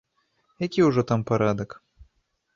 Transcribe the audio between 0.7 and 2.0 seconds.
ўжо там парадак!